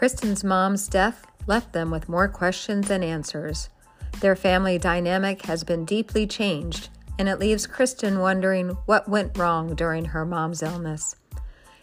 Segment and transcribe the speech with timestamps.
[0.00, 3.68] Kristen's mom's death left them with more questions than answers.
[4.20, 6.88] Their family dynamic has been deeply changed,
[7.18, 11.16] and it leaves Kristen wondering what went wrong during her mom's illness.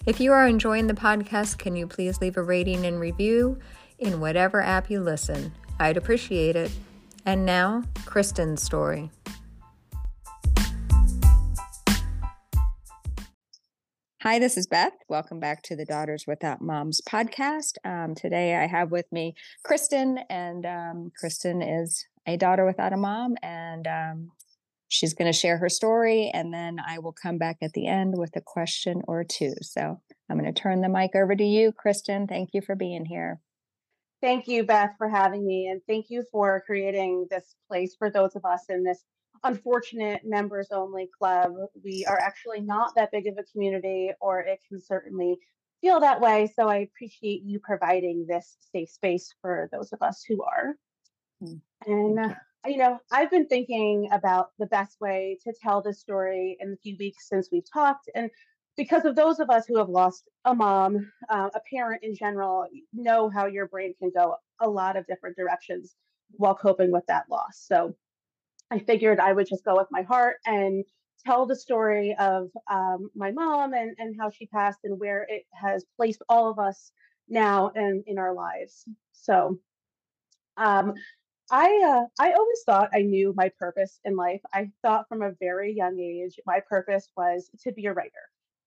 [0.08, 3.60] If you are enjoying the podcast, can you please leave a rating and review
[4.00, 5.54] in whatever app you listen?
[5.80, 6.72] I'd appreciate it.
[7.24, 9.12] And now, Kristen's story.
[14.28, 14.92] Hi, this is Beth.
[15.08, 17.78] Welcome back to the Daughters Without Moms podcast.
[17.86, 22.98] Um, today I have with me Kristen, and um, Kristen is a daughter without a
[22.98, 24.32] mom, and um,
[24.90, 26.30] she's going to share her story.
[26.34, 29.54] And then I will come back at the end with a question or two.
[29.62, 32.28] So I'm going to turn the mic over to you, Kristen.
[32.28, 33.40] Thank you for being here.
[34.22, 35.68] Thank you, Beth, for having me.
[35.68, 39.06] And thank you for creating this place for those of us in this
[39.44, 41.52] unfortunate members only club.
[41.84, 45.38] We are actually not that big of a community, or it can certainly
[45.82, 46.52] feel that way.
[46.56, 50.76] So I appreciate you providing this safe space for those of us who are.
[51.44, 51.62] Mm.
[51.86, 52.34] And, uh,
[52.66, 56.78] you know, I've been thinking about the best way to tell this story in the
[56.78, 58.10] few weeks since we've talked.
[58.16, 58.32] And
[58.76, 62.66] because of those of us who have lost a mom, uh, a parent in general,
[62.94, 65.96] know how your brain can go a lot of different directions
[66.32, 67.64] while coping with that loss.
[67.66, 67.96] So
[68.72, 70.84] I figured I would just go with my heart and
[71.26, 75.44] tell the story of um, my mom and, and how she passed and where it
[75.54, 76.92] has placed all of us
[77.30, 78.86] now and in our lives.
[79.14, 79.60] So,
[80.58, 80.94] um,
[81.50, 84.42] I uh, I always thought I knew my purpose in life.
[84.54, 88.12] I thought from a very young age my purpose was to be a writer.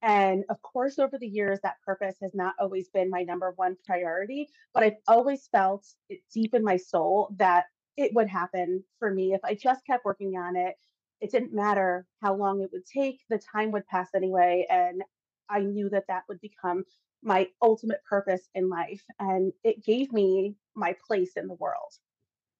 [0.02, 3.76] And of course, over the years, that purpose has not always been my number one
[3.84, 7.66] priority, but I've always felt it deep in my soul that
[8.00, 10.74] it would happen for me if I just kept working on it.
[11.20, 14.66] It didn't matter how long it would take, the time would pass anyway.
[14.70, 15.02] And
[15.50, 16.84] I knew that that would become
[17.22, 19.02] my ultimate purpose in life.
[19.18, 21.92] And it gave me my place in the world.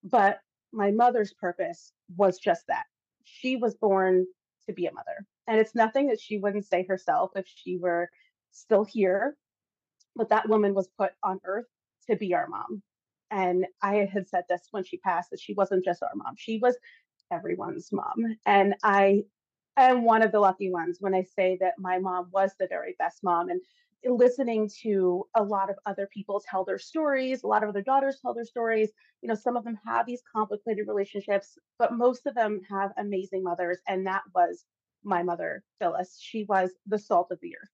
[0.04, 0.40] But
[0.72, 2.84] my mother's purpose was just that.
[3.24, 4.26] She was born
[4.66, 5.26] to be a mother.
[5.46, 8.10] And it's nothing that she wouldn't say herself if she were
[8.52, 9.36] still here.
[10.14, 11.66] But that woman was put on earth
[12.08, 12.82] to be our mom.
[13.30, 16.58] And I had said this when she passed that she wasn't just our mom, she
[16.58, 16.76] was
[17.30, 18.36] everyone's mom.
[18.46, 19.22] And I
[19.76, 22.94] am one of the lucky ones when I say that my mom was the very
[22.98, 23.48] best mom.
[23.50, 23.60] And
[24.04, 28.18] listening to a lot of other people tell their stories, a lot of other daughters
[28.20, 28.90] tell their stories.
[29.22, 33.42] You know, some of them have these complicated relationships, but most of them have amazing
[33.44, 33.78] mothers.
[33.86, 34.64] And that was
[35.04, 36.18] my mother, Phyllis.
[36.20, 37.70] She was the salt of the earth,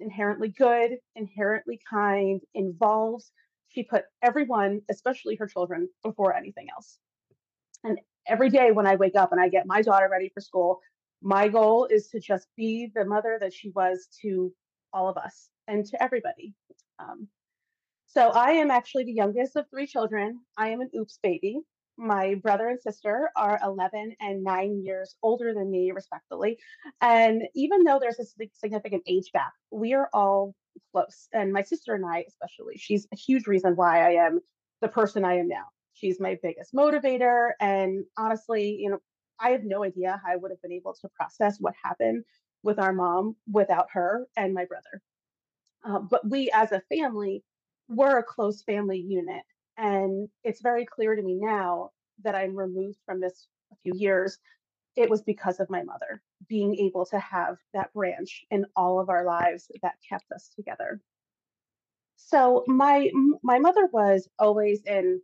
[0.00, 3.24] inherently good, inherently kind, involved.
[3.68, 6.98] She put everyone, especially her children, before anything else.
[7.84, 10.80] And every day when I wake up and I get my daughter ready for school,
[11.22, 14.52] my goal is to just be the mother that she was to
[14.92, 16.54] all of us and to everybody.
[16.98, 17.28] Um,
[18.06, 20.40] so I am actually the youngest of three children.
[20.56, 21.60] I am an oops baby.
[21.98, 26.58] My brother and sister are 11 and nine years older than me, respectively.
[27.00, 30.54] And even though there's a significant age gap, we are all
[30.92, 31.28] close.
[31.32, 34.40] And my sister and I, especially, she's a huge reason why I am
[34.80, 35.66] the person I am now.
[35.94, 37.50] She's my biggest motivator.
[37.60, 38.98] And honestly, you know,
[39.40, 42.24] I have no idea how I would have been able to process what happened
[42.62, 45.02] with our mom without her and my brother.
[45.84, 47.44] Uh, but we as a family
[47.88, 49.42] were a close family unit.
[49.76, 51.90] And it's very clear to me now
[52.24, 54.38] that I'm removed from this a few years.
[54.96, 59.08] It was because of my mother being able to have that branch in all of
[59.08, 61.00] our lives that kept us together.
[62.16, 63.10] So my
[63.42, 65.20] my mother was always in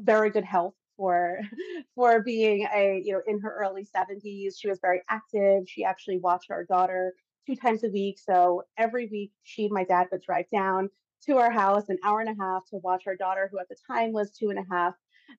[0.00, 1.38] very good health for
[1.94, 6.18] for being a you know in her early 70s she was very active she actually
[6.18, 7.14] watched our daughter
[7.46, 10.88] two times a week so every week she and my dad would drive down
[11.24, 13.76] to our house an hour and a half to watch our daughter who at the
[13.86, 14.94] time was two and a half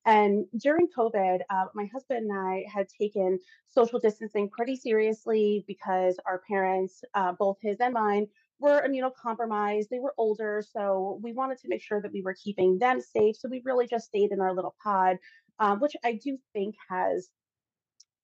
[0.06, 6.18] and during covid uh, my husband and i had taken social distancing pretty seriously because
[6.25, 8.28] our parents uh, both his and mine
[8.62, 9.88] were immunocompromised.
[9.88, 13.38] They were older, so we wanted to make sure that we were keeping them safe.
[13.38, 15.16] So we really just stayed in our little pod
[15.60, 17.30] um, which I do think has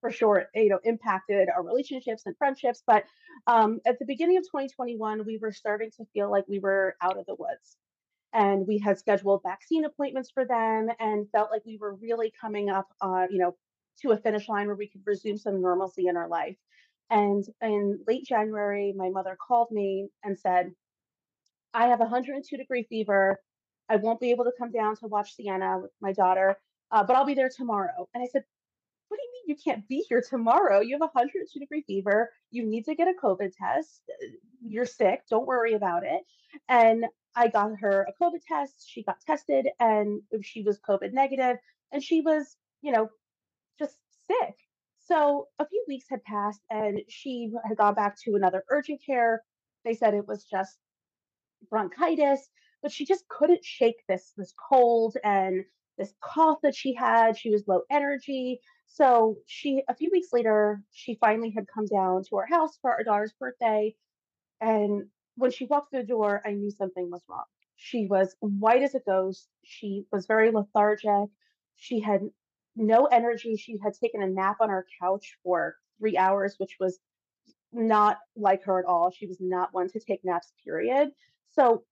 [0.00, 2.82] for sure, you know, impacted our relationships and friendships.
[2.86, 3.04] But
[3.46, 7.18] um, at the beginning of 2021, we were starting to feel like we were out
[7.18, 7.76] of the woods.
[8.32, 12.68] And we had scheduled vaccine appointments for them and felt like we were really coming
[12.68, 13.56] up, uh, you know,
[14.02, 16.56] to a finish line where we could resume some normalcy in our life.
[17.08, 20.72] And in late January, my mother called me and said,
[21.72, 23.38] I have 102 degree fever.
[23.88, 26.56] I won't be able to come down to watch Sienna with my daughter
[26.90, 28.08] uh, but I'll be there tomorrow.
[28.14, 28.44] And I said,
[29.08, 30.80] What do you mean you can't be here tomorrow?
[30.80, 32.30] You have 102 degree fever.
[32.50, 34.02] You need to get a COVID test.
[34.62, 35.22] You're sick.
[35.28, 36.22] Don't worry about it.
[36.68, 37.04] And
[37.36, 38.86] I got her a COVID test.
[38.88, 41.58] She got tested and she was COVID negative
[41.92, 43.10] and she was, you know,
[43.78, 43.96] just
[44.26, 44.56] sick.
[44.98, 49.42] So a few weeks had passed and she had gone back to another urgent care.
[49.84, 50.78] They said it was just
[51.70, 52.48] bronchitis,
[52.82, 55.64] but she just couldn't shake this this cold and
[55.98, 57.38] this cough that she had.
[57.38, 58.60] She was low energy.
[58.86, 62.90] So she a few weeks later, she finally had come down to our house for
[62.90, 63.94] our daughter's birthday.
[64.60, 65.04] And
[65.36, 67.44] when she walked through the door, I knew something was wrong.
[67.76, 69.48] She was white as a ghost.
[69.62, 71.30] She was very lethargic.
[71.76, 72.22] She had
[72.74, 73.56] no energy.
[73.56, 76.98] She had taken a nap on our couch for three hours, which was
[77.72, 79.10] not like her at all.
[79.10, 81.10] She was not one to take naps, period.
[81.50, 81.84] So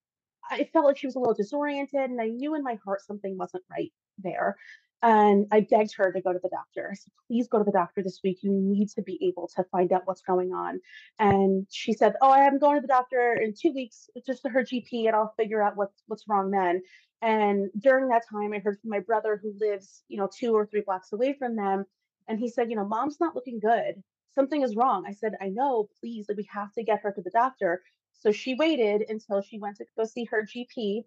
[0.50, 3.37] I felt like she was a little disoriented, and I knew in my heart something
[3.37, 4.56] wasn't right there.
[5.04, 6.94] And I begged her to go to the doctor.
[6.94, 8.38] Said, please go to the doctor this week.
[8.40, 10.80] You need to be able to find out what's going on.
[11.18, 14.64] And she said, Oh, I'm going to the doctor in two weeks, just to her
[14.64, 16.80] GP, and I'll figure out what's what's wrong then.
[17.20, 20.64] And during that time, I heard from my brother who lives, you know, two or
[20.64, 21.84] three blocks away from them.
[22.26, 24.02] And he said, you know, mom's not looking good.
[24.34, 25.04] Something is wrong.
[25.06, 27.82] I said, I know, please, like we have to get her to the doctor.
[28.14, 31.04] So she waited until she went to go see her GP,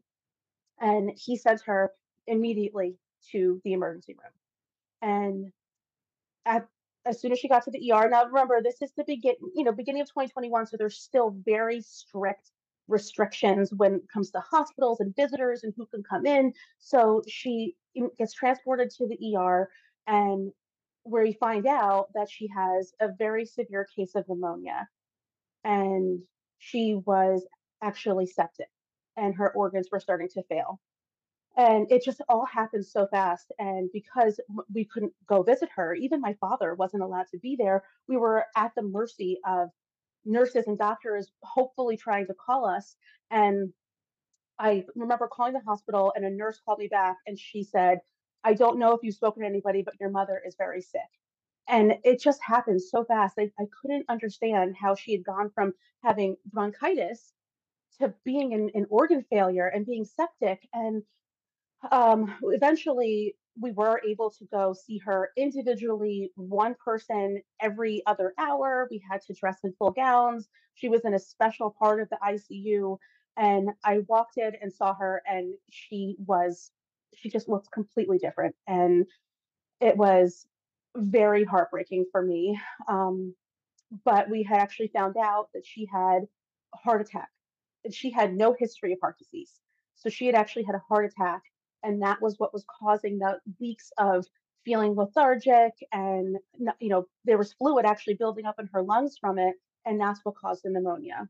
[0.79, 1.93] and he sent her
[2.27, 2.99] immediately
[3.31, 4.31] to the emergency room.
[5.01, 5.51] And
[6.45, 6.67] at
[7.05, 9.63] as soon as she got to the ER, now remember this is the begin, you
[9.63, 12.51] know, beginning of 2021, so there's still very strict
[12.87, 16.53] restrictions when it comes to hospitals and visitors and who can come in.
[16.79, 17.75] So she
[18.17, 19.69] gets transported to the ER,
[20.05, 20.51] and
[21.03, 24.87] where we find out that she has a very severe case of pneumonia,
[25.63, 26.19] and
[26.59, 27.45] she was
[27.81, 28.69] actually septic,
[29.15, 30.79] and her organs were starting to fail
[31.57, 34.39] and it just all happened so fast and because
[34.73, 38.45] we couldn't go visit her even my father wasn't allowed to be there we were
[38.55, 39.69] at the mercy of
[40.25, 42.95] nurses and doctors hopefully trying to call us
[43.31, 43.73] and
[44.59, 47.99] i remember calling the hospital and a nurse called me back and she said
[48.43, 51.01] i don't know if you've spoken to anybody but your mother is very sick.
[51.69, 55.73] And it just happened so fast I, I couldn't understand how she had gone from
[56.03, 57.33] having bronchitis
[57.99, 61.03] to being in, in organ failure and being septic and
[61.91, 68.87] um, eventually we were able to go see her individually, one person every other hour.
[68.91, 70.47] We had to dress in full gowns.
[70.75, 72.97] She was in a special part of the ICU.
[73.35, 76.71] And I walked in and saw her, and she was,
[77.15, 78.55] she just looked completely different.
[78.67, 79.05] And
[79.79, 80.47] it was
[80.95, 82.59] very heartbreaking for me.
[82.87, 83.35] Um,
[84.03, 86.23] but we had actually found out that she had
[86.73, 87.29] a heart attack.
[87.85, 89.51] And she had no history of heart disease.
[89.95, 91.43] So she had actually had a heart attack
[91.87, 94.25] and that was what was causing the weeks of
[94.65, 96.37] feeling lethargic and
[96.79, 99.55] you know there was fluid actually building up in her lungs from it
[99.85, 101.29] and that's what caused the pneumonia.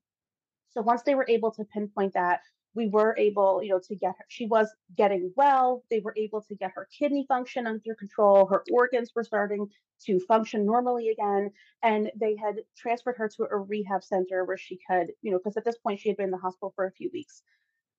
[0.72, 2.42] So once they were able to pinpoint that
[2.74, 6.42] we were able you know to get her she was getting well they were able
[6.42, 9.68] to get her kidney function under control her organs were starting
[10.06, 11.52] to function normally again
[11.84, 15.58] and they had transferred her to a rehab center where she could you know because
[15.58, 17.42] at this point she had been in the hospital for a few weeks.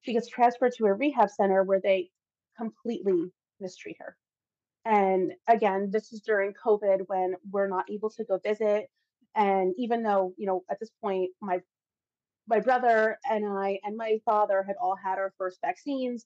[0.02, 2.10] She gets transferred to a rehab center where they
[2.58, 4.16] completely mistreat her.
[4.84, 8.88] And again, this is during COVID when we're not able to go visit.
[9.34, 11.60] And even though, you know, at this point, my
[12.46, 16.24] my brother and I and my father had all had our first vaccines,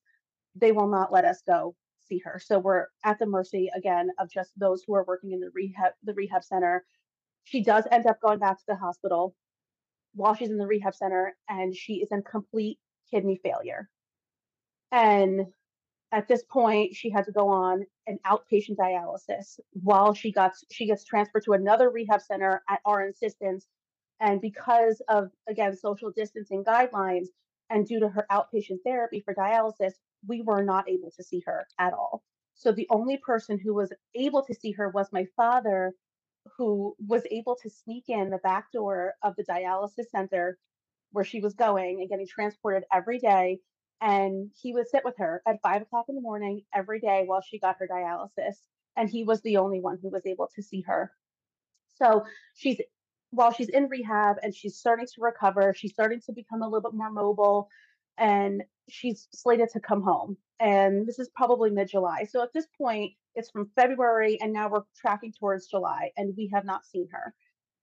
[0.55, 1.75] they will not let us go
[2.09, 2.41] see her.
[2.43, 5.93] So we're at the mercy again of just those who are working in the rehab
[6.05, 6.85] the rehab center.
[7.45, 9.35] She does end up going back to the hospital
[10.15, 12.79] while she's in the rehab center and she is in complete
[13.11, 13.89] kidney failure.
[14.93, 15.47] And
[16.13, 20.87] at this point she had to go on an outpatient dialysis while she got she
[20.87, 23.67] gets transferred to another rehab center at our insistence.
[24.21, 27.29] And because of again social distancing guidelines
[27.71, 29.93] and due to her outpatient therapy for dialysis
[30.27, 32.23] we were not able to see her at all.
[32.55, 35.95] So the only person who was able to see her was my father
[36.59, 40.59] who was able to sneak in the back door of the dialysis center
[41.13, 43.59] where she was going and getting transported every day
[44.03, 47.41] and he would sit with her at five o'clock in the morning every day while
[47.41, 48.57] she got her dialysis.
[48.97, 51.13] And he was the only one who was able to see her.
[51.95, 52.81] So she's
[53.31, 56.83] while she's in rehab and she's starting to recover, she's starting to become a little
[56.83, 57.69] bit more mobile
[58.19, 60.37] and she's slated to come home.
[60.59, 62.25] And this is probably mid July.
[62.25, 66.51] So at this point, it's from February and now we're tracking towards July and we
[66.53, 67.33] have not seen her.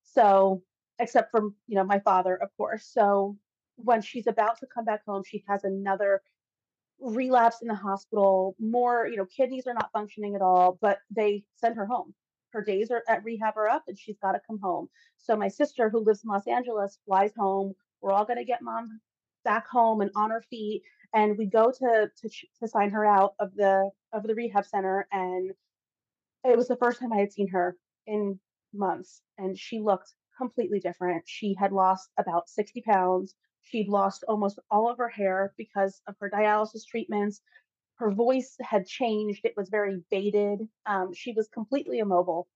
[0.03, 0.63] So,
[0.99, 2.85] except from, you know, my father, of course.
[2.93, 3.37] So
[3.83, 6.21] when she's about to come back home, she has another
[6.99, 8.55] relapse in the hospital.
[8.59, 12.13] More, you know, kidneys are not functioning at all, but they send her home.
[12.51, 14.89] Her days are at rehab are up and she's got to come home.
[15.17, 17.73] So my sister who lives in Los Angeles flies home.
[18.01, 18.99] We're all going to get mom
[19.43, 20.83] back home and on her feet.
[21.13, 25.07] And we go to to to sign her out of the of the rehab center,
[25.11, 25.51] and
[26.43, 28.39] it was the first time I had seen her in
[28.73, 31.23] months, and she looked completely different.
[31.25, 33.33] She had lost about 60 pounds.
[33.61, 37.41] She'd lost almost all of her hair because of her dialysis treatments.
[37.95, 39.41] Her voice had changed.
[39.43, 40.67] It was very faded.
[40.85, 42.47] Um, she was completely immobile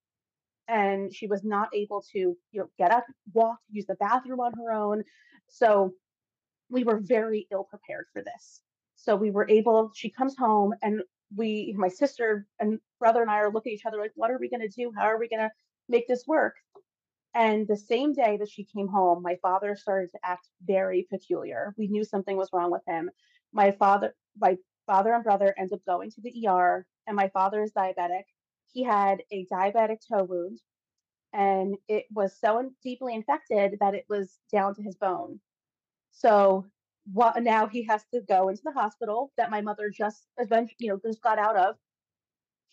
[0.68, 4.54] and she was not able to, you know, get up, walk, use the bathroom on
[4.54, 5.04] her own.
[5.50, 5.94] So
[6.70, 8.62] we were very ill prepared for this.
[8.96, 11.02] So we were able, she comes home and
[11.36, 14.40] we, my sister and brother and I are looking at each other like, what are
[14.40, 14.92] we going to do?
[14.96, 15.52] How are we going to
[15.90, 16.56] make this work?
[17.36, 21.74] And the same day that she came home, my father started to act very peculiar.
[21.78, 23.10] We knew something was wrong with him.
[23.52, 27.64] My father, my father and brother ended up going to the ER, and my father
[27.64, 28.24] is diabetic.
[28.72, 30.60] He had a diabetic toe wound,
[31.34, 35.40] and it was so deeply infected that it was down to his bone.
[36.12, 36.66] So
[37.42, 40.28] now he has to go into the hospital that my mother just
[40.80, 41.76] you know, just got out of.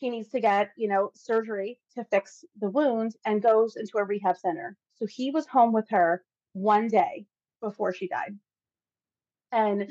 [0.01, 4.05] He needs to get, you know, surgery to fix the wound and goes into a
[4.05, 4.77] rehab center.
[4.97, 7.27] So he was home with her one day
[7.61, 8.39] before she died.
[9.53, 9.89] And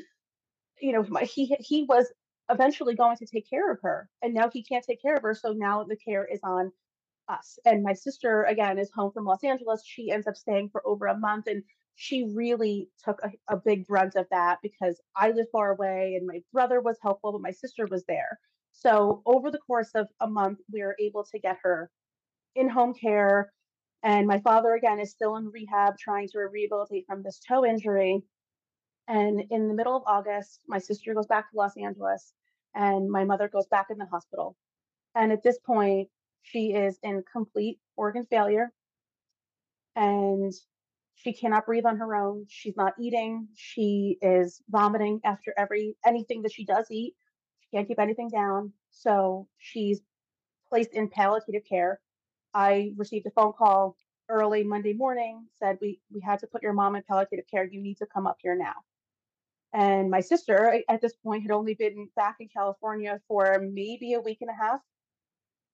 [0.81, 2.11] you know, he he was
[2.49, 5.35] eventually going to take care of her and now he can't take care of her
[5.35, 6.71] so now the care is on
[7.27, 10.81] us and my sister again is home from los angeles she ends up staying for
[10.85, 11.63] over a month and
[11.95, 16.25] she really took a, a big brunt of that because i live far away and
[16.25, 18.39] my brother was helpful but my sister was there
[18.79, 21.89] so over the course of a month we were able to get her
[22.55, 23.51] in home care
[24.03, 28.23] and my father again is still in rehab trying to rehabilitate from this toe injury
[29.09, 32.31] and in the middle of August, my sister goes back to Los Angeles
[32.75, 34.55] and my mother goes back in the hospital.
[35.15, 36.09] And at this point,
[36.43, 38.71] she is in complete organ failure
[39.95, 40.53] and
[41.15, 42.45] she cannot breathe on her own.
[42.49, 43.47] She's not eating.
[43.55, 47.15] She is vomiting after every anything that she does eat.
[47.73, 48.73] Can't keep anything down.
[48.91, 50.01] So she's
[50.69, 51.99] placed in palliative care.
[52.53, 53.95] I received a phone call
[54.29, 57.65] early Monday morning, said we we had to put your mom in palliative care.
[57.65, 58.73] You need to come up here now.
[59.73, 64.13] And my sister eh, at this point had only been back in California for maybe
[64.13, 64.79] a week and a half.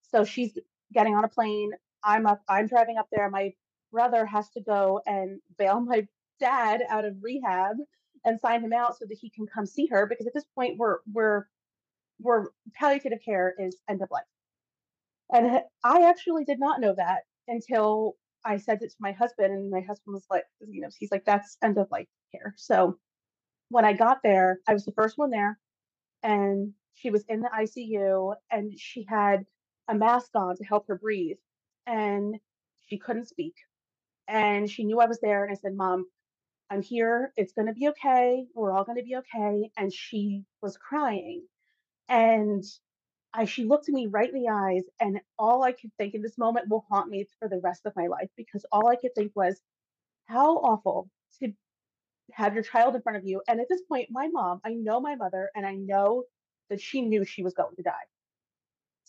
[0.02, 0.58] So she's
[0.92, 1.72] getting on a plane.
[2.04, 3.28] I'm up, I'm driving up there.
[3.30, 3.52] My
[3.92, 6.06] brother has to go and bail my
[6.40, 7.76] dad out of rehab
[8.24, 10.76] and sign him out so that he can come see her because at this point
[10.78, 11.46] we're we're
[12.20, 14.24] we're palliative care is end of life.
[15.32, 19.70] And I actually did not know that until I said it to my husband, and
[19.70, 22.54] my husband was like, you know, he's like, that's end of life care.
[22.56, 22.98] So
[23.70, 25.58] when I got there, I was the first one there,
[26.22, 29.44] and she was in the ICU, and she had
[29.88, 31.38] a mask on to help her breathe,
[31.86, 32.36] and
[32.86, 33.54] she couldn't speak.
[34.28, 36.06] And she knew I was there, and I said, "Mom,
[36.70, 37.32] I'm here.
[37.36, 38.46] It's going to be okay.
[38.54, 41.46] We're all going to be okay." And she was crying,
[42.08, 42.64] and
[43.32, 46.22] I, she looked at me right in the eyes, and all I could think in
[46.22, 49.14] this moment will haunt me for the rest of my life because all I could
[49.14, 49.60] think was,
[50.26, 51.08] how awful
[51.40, 51.52] to
[52.32, 53.42] have your child in front of you.
[53.48, 56.24] And at this point, my mom, I know my mother, and I know
[56.70, 57.92] that she knew she was going to die.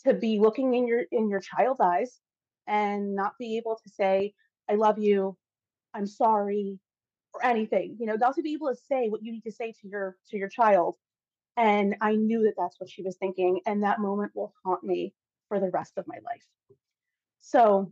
[0.06, 2.20] To be looking in your in your child's eyes
[2.68, 4.34] and not be able to say,
[4.70, 5.38] I love you,
[5.94, 6.80] I'm sorry,
[7.34, 9.72] or anything, you know, not to be able to say what you need to say
[9.82, 10.96] to your to your child.
[11.58, 15.14] And I knew that that's what she was thinking, and that moment will haunt me
[15.50, 16.46] for the rest of my life.
[17.42, 17.92] So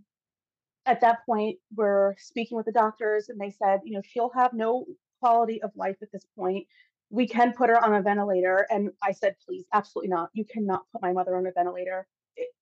[0.86, 4.54] at that point, we're speaking with the doctors, and they said, you know, she'll have
[4.54, 4.86] no
[5.20, 6.68] quality of life at this point.
[7.10, 8.68] We can put her on a ventilator.
[8.70, 10.30] And I said, please, absolutely not.
[10.34, 12.06] You cannot put my mother on a ventilator.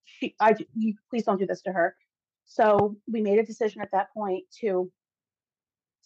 [0.05, 1.95] She, I, you, please don't do this to her.
[2.45, 4.91] So we made a decision at that point to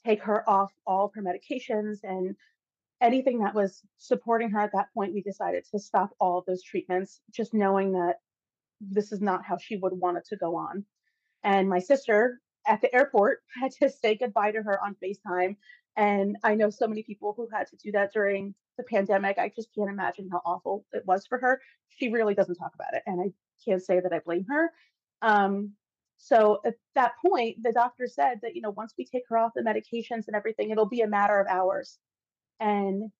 [0.05, 2.35] take her off all of her medications and
[3.01, 5.13] anything that was supporting her at that point.
[5.13, 8.15] We decided to stop all of those treatments, just knowing that
[8.81, 10.85] this is not how she would want it to go on.
[11.43, 15.55] And my sister at the airport had to say goodbye to her on FaceTime
[15.97, 19.39] and I know so many people who had to do that during the pandemic.
[19.39, 21.59] I just can't imagine how awful it was for her.
[21.89, 23.01] She really doesn't talk about it.
[23.07, 23.33] And I
[23.65, 24.71] can't say that I blame her.
[25.23, 25.71] Um,
[26.17, 29.53] so at that point, the doctor said that, you know, once we take her off
[29.55, 31.97] the medications and everything, it'll be a matter of hours.
[32.59, 33.11] And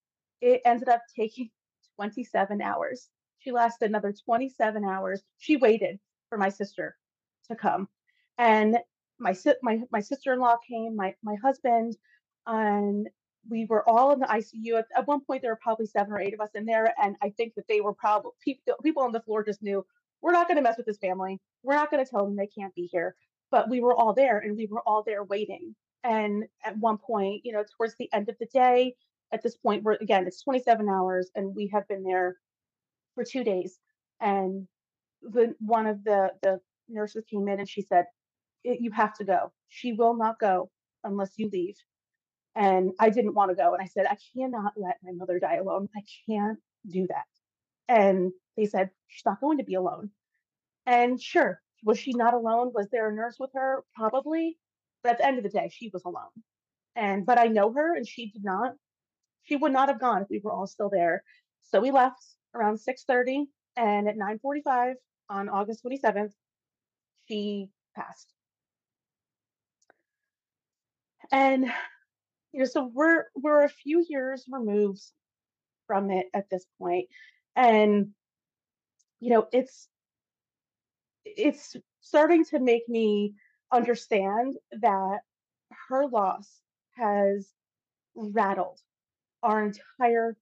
[0.41, 1.49] it ended up taking
[1.95, 3.09] 27 hours.
[3.39, 5.21] She lasted another 27 hours.
[5.37, 6.95] She waited for my sister
[7.49, 7.87] to come.
[8.37, 8.77] And
[9.19, 11.95] my my my sister-in-law came, my my husband,
[12.45, 13.07] and
[13.49, 14.79] we were all in the ICU.
[14.79, 17.15] At, at, one point, there were probably seven or eight of us in there, and
[17.21, 18.75] I think that they were probably people.
[18.83, 19.85] People on the floor just knew
[20.21, 21.39] we're not going to mess with this family.
[21.63, 23.15] We're not going to tell them they can't be here.
[23.49, 25.75] But we were all there, and we were all there waiting.
[26.03, 28.95] And at one point, you know, towards the end of the day,
[29.33, 32.37] at this point, we're again, it's 27 hours, and we have been there
[33.15, 33.79] for two days.
[34.21, 34.67] And
[35.21, 38.05] the one of the the nurses came in and she said,
[38.63, 39.51] "You have to go.
[39.69, 40.71] She will not go
[41.03, 41.77] unless you leave."
[42.55, 45.57] And I didn't want to go, and I said, "I cannot let my mother die
[45.57, 45.89] alone.
[45.95, 47.25] I can't do that."
[47.89, 50.11] And they said, "She's not going to be alone."
[50.87, 52.73] And sure, was she not alone?
[52.75, 53.85] Was there a nurse with her?
[53.95, 54.59] Probably.
[55.03, 56.31] But at the end of the day, she was alone.
[56.95, 58.75] And but I know her and she did not.
[59.47, 61.23] She would not have gone if we were all still there.
[61.63, 62.21] So we left
[62.53, 64.95] around 6:30 and at 9:45
[65.29, 66.33] on August 27th,
[67.27, 68.33] she passed.
[71.31, 71.65] And
[72.51, 75.01] you know, so we're we're a few years removed
[75.87, 76.65] from it at this.
[77.55, 78.13] And
[79.19, 79.87] you know, it's
[81.25, 83.33] it's starting to make me
[83.71, 85.19] understand that
[85.89, 86.61] her loss
[86.95, 87.49] has
[88.15, 88.79] rattled
[89.43, 90.35] our entire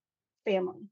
[0.45, 0.87] family.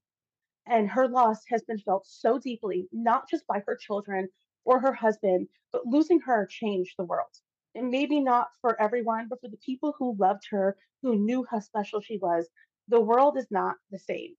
[0.65, 4.29] And her loss has been felt so deeply, not just by her children
[4.65, 7.27] or her husband, but losing her changed the world.
[7.75, 11.59] And maybe not for everyone, but for the people who loved her, who knew how
[11.59, 12.47] special she was,
[12.87, 14.35] the world is not the same.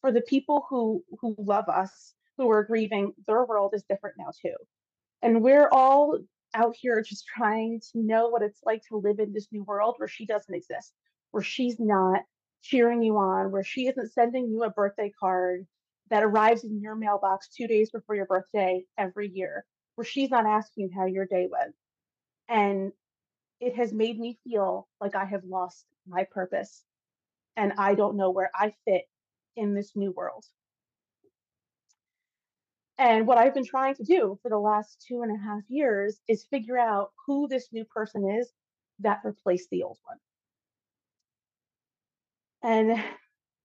[0.00, 4.32] For the people who who love us, who are grieving, their world is different now
[4.42, 4.54] too.
[5.22, 6.18] And we're all
[6.54, 9.96] out here just trying to know what it's like to live in this new world
[9.98, 10.94] where she doesn't exist,
[11.32, 12.22] where she's not
[12.62, 15.66] cheering you on, where she isn't sending you a birthday card
[16.10, 20.46] that arrives in your mailbox two days before your birthday every year, where she's not
[20.46, 21.74] asking how your day went.
[22.48, 22.92] And
[23.60, 26.84] it has made me feel like I have lost my purpose
[27.56, 29.02] and I don't know where I fit
[29.56, 30.44] in this new world.
[32.98, 36.20] And what I've been trying to do for the last two and a half years
[36.28, 38.50] is figure out who this new person is
[39.00, 40.18] that replaced the old one.
[42.62, 43.02] And,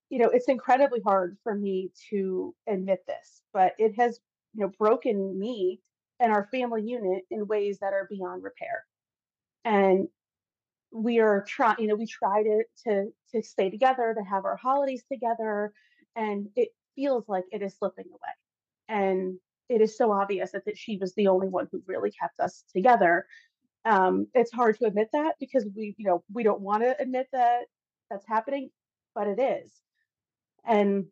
[0.10, 4.19] you know, it's incredibly hard for me to admit this, but it has,
[4.53, 5.79] you know, broken me
[6.19, 8.86] and our family unit in ways that are beyond repair.
[9.65, 10.08] And
[10.91, 14.58] we are trying, you know, we try to to to stay together, to have our
[14.58, 15.73] holidays together,
[16.15, 18.34] and it feels like it is slipping away
[18.89, 19.38] and
[19.69, 22.63] it is so obvious that, that she was the only one who really kept us
[22.73, 23.25] together
[23.86, 27.27] um, it's hard to admit that because we you know we don't want to admit
[27.34, 27.62] that
[28.10, 28.69] that's happening
[29.15, 29.71] but it is
[30.65, 31.06] and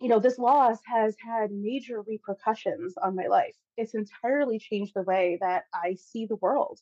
[0.00, 5.02] you know this loss has had major repercussions on my life it's entirely changed the
[5.02, 6.80] way that i see the world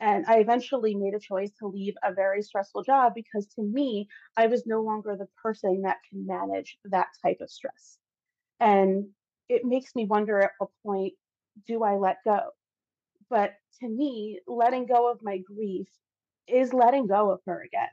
[0.00, 4.08] and i eventually made a choice to leave a very stressful job because to me
[4.36, 7.98] i was no longer the person that can manage that type of stress
[8.60, 9.06] and
[9.48, 11.14] it makes me wonder at what point
[11.66, 12.50] do I let go?
[13.30, 15.88] But to me, letting go of my grief
[16.46, 17.88] is letting go of her again.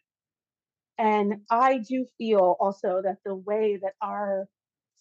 [0.97, 4.47] And I do feel also that the way that our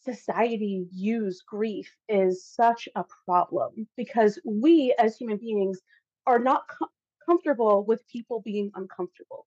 [0.03, 5.81] society views grief is such a problem because we as human beings
[6.27, 6.89] are not com-
[7.25, 9.47] comfortable with people being uncomfortable.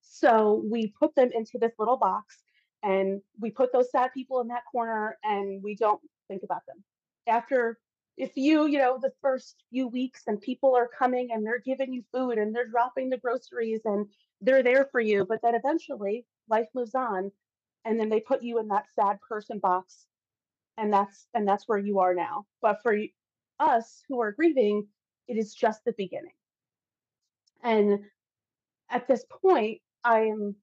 [0.00, 2.38] So we put them into this little box
[2.82, 6.82] and we put those sad people in that corner and we don't think about them.
[7.26, 7.78] After,
[8.16, 11.92] if you, you know, the first few weeks and people are coming and they're giving
[11.92, 14.06] you food and they're dropping the groceries and
[14.40, 17.30] they're there for you, but then eventually life moves on
[17.84, 20.06] and then they put you in that sad person box
[20.76, 22.96] and that's and that's where you are now but for
[23.58, 24.86] us who are grieving
[25.28, 26.32] it is just the beginning
[27.62, 28.00] and
[28.90, 30.54] at this point i am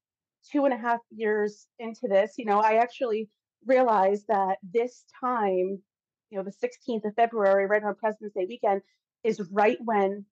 [0.52, 3.30] two and a half years into this you know i actually
[3.66, 5.82] realized that this time,
[6.30, 8.82] you know, the 16th of February, right on President's Day weekend,
[9.24, 10.26] is right when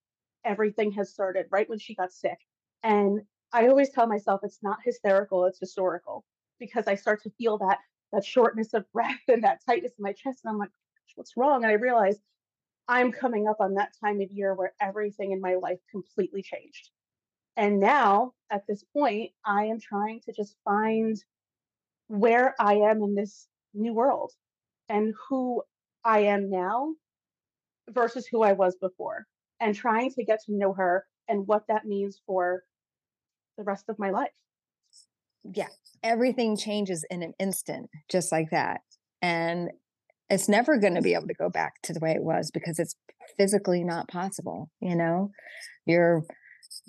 [0.44, 2.38] everything has started, right when she got sick.
[2.82, 6.24] And I always tell myself it's not hysterical, it's historical,
[6.58, 7.78] because I start to feel that
[8.12, 10.40] that shortness of breath and that tightness in my chest.
[10.44, 10.70] And I'm like,
[11.14, 11.64] what's wrong?
[11.64, 12.16] And I realize
[12.88, 16.90] I'm coming up on that time of year where everything in my life completely changed.
[17.56, 21.16] And now at this point, I am trying to just find
[22.08, 24.32] where I am in this new world
[24.88, 25.62] and who
[26.04, 26.94] I am now
[27.90, 29.26] versus who I was before,
[29.60, 32.62] and trying to get to know her and what that means for
[33.56, 34.30] the rest of my life.
[35.44, 35.68] Yeah,
[36.02, 38.80] everything changes in an instant, just like that.
[39.22, 39.70] And
[40.28, 42.78] it's never going to be able to go back to the way it was because
[42.78, 42.96] it's
[43.36, 45.30] physically not possible, you know?
[45.86, 46.24] You're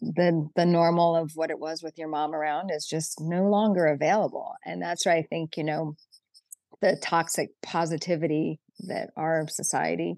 [0.01, 3.85] the the normal of what it was with your mom around is just no longer
[3.85, 5.95] available and that's why i think you know
[6.81, 10.15] the toxic positivity that our society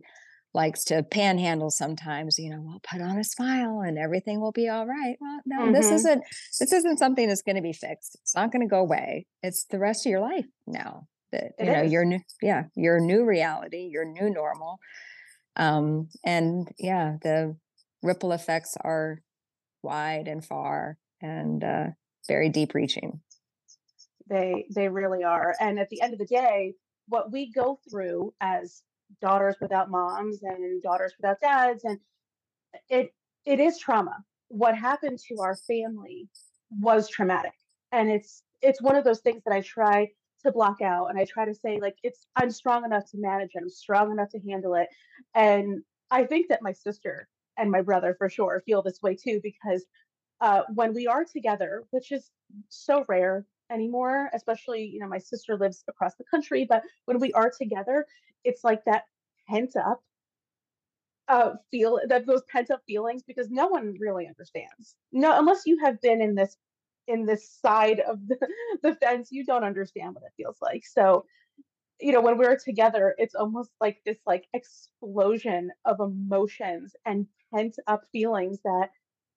[0.53, 4.67] likes to panhandle sometimes you know well put on a smile and everything will be
[4.67, 5.73] all right well no mm-hmm.
[5.73, 6.23] this isn't
[6.59, 9.65] this isn't something that's going to be fixed it's not going to go away it's
[9.65, 11.91] the rest of your life now that it you know is.
[11.91, 14.79] your new yeah your new reality your new normal
[15.55, 17.55] um and yeah the
[18.01, 19.21] ripple effects are
[19.83, 21.87] wide and far and uh
[22.27, 23.21] very deep reaching
[24.29, 26.73] they they really are and at the end of the day
[27.07, 28.83] what we go through as
[29.21, 31.99] daughters without moms and daughters without dads and
[32.89, 33.13] it
[33.45, 34.17] it is trauma.
[34.49, 36.27] What happened to our family
[36.79, 37.53] was traumatic
[37.91, 40.07] and it's it's one of those things that i try
[40.43, 43.49] to block out and i try to say like it's i'm strong enough to manage
[43.55, 44.87] it i'm strong enough to handle it
[45.35, 49.39] and i think that my sister and my brother for sure feel this way too
[49.43, 49.85] because
[50.41, 52.29] uh, when we are together which is
[52.69, 57.31] so rare anymore especially you know my sister lives across the country but when we
[57.33, 58.05] are together
[58.43, 59.03] it's like that
[59.47, 60.01] pent up
[61.29, 64.95] uh, feel that those pent up feelings because no one really understands.
[65.11, 66.57] No, unless you have been in this
[67.07, 68.37] in this side of the,
[68.83, 70.85] the fence, you don't understand what it feels like.
[70.85, 71.25] So,
[71.99, 77.75] you know, when we're together, it's almost like this like explosion of emotions and pent
[77.87, 78.89] up feelings that,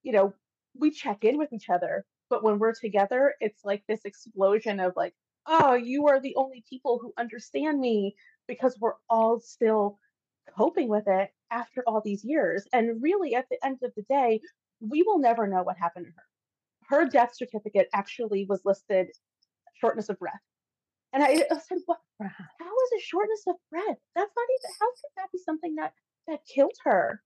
[0.03, 0.33] you know,
[0.75, 2.05] we check in with each other.
[2.33, 5.13] But when we're together, it's like this explosion of like,
[5.45, 8.15] oh, you are the only people who understand me
[8.47, 9.99] because we're all still
[10.57, 12.65] coping with it after all these years.
[12.73, 14.41] And really, at the end of the day,
[14.79, 16.97] we will never know what happened to her.
[17.03, 19.09] Her death certificate actually was listed
[19.79, 20.41] shortness of breath.
[21.13, 21.99] And I, said, what?
[22.19, 23.97] How is it shortness of breath?
[24.15, 25.93] That's not even, how could that be something that,
[26.27, 27.21] that killed her?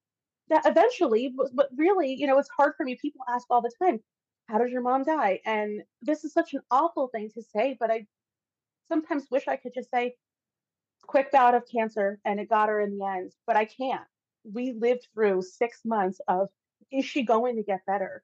[0.50, 2.98] That eventually, but really, you know, it's hard for me.
[3.02, 4.02] People ask all the time,
[4.48, 5.42] how does your mom die?
[5.46, 8.08] And this is such an awful thing to say, but I
[8.88, 10.16] sometimes wish I could just say,
[11.04, 14.04] quick bout of cancer and it got her in the end, but I can't.
[14.44, 16.50] We lived through six months of
[16.92, 18.24] is she going to get better?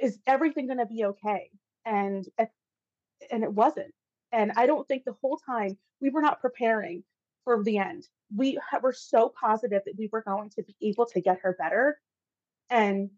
[0.00, 1.50] Is everything going to be okay?
[1.84, 2.26] And
[3.30, 3.92] and it wasn't.
[4.32, 7.04] And I don't think the whole time we were not preparing
[7.44, 8.06] for the end.
[8.34, 11.98] We were so positive that we were going to be able to get her better,
[12.70, 13.10] and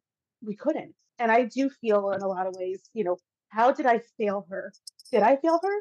[0.43, 0.95] we couldn't.
[1.23, 3.17] And I do feel in a lot of ways, you know,
[3.49, 4.73] how did I fail her?
[5.13, 5.77] Did I fail her?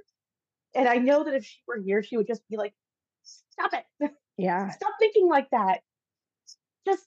[0.76, 2.76] And I know that if she were here, she would just be like,
[3.24, 4.12] Stop it.
[4.38, 4.70] Yeah.
[4.70, 5.82] Stop thinking like that.
[6.86, 7.06] Just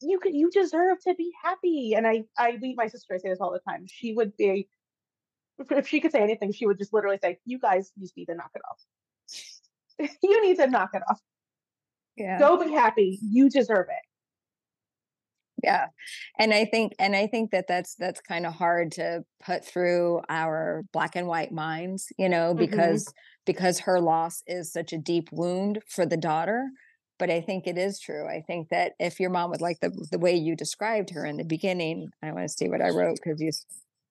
[0.00, 1.94] you could you deserve to be happy.
[1.94, 3.86] And I I we my sister I say this all the time.
[3.86, 4.68] She would be
[5.58, 8.34] if she could say anything, she would just literally say, "You guys just need to
[8.34, 10.08] knock it off.
[10.22, 11.20] you need to knock it off.
[12.16, 12.38] Yeah.
[12.38, 13.18] Go be happy.
[13.22, 14.07] You deserve it."
[15.62, 15.86] Yeah
[16.38, 20.20] and i think and i think that that's that's kind of hard to put through
[20.28, 22.58] our black and white minds you know mm-hmm.
[22.58, 23.42] because mm-hmm.
[23.46, 26.68] because her loss is such a deep wound for the daughter
[27.18, 29.90] but i think it is true i think that if your mom would like the
[30.10, 33.18] the way you described her in the beginning i want to see what i wrote
[33.22, 33.50] because you